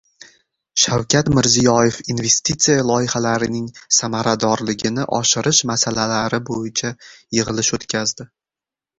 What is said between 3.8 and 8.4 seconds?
samaradorligini oshirish masalalari bo‘yicha yig‘ilish o‘tkazdi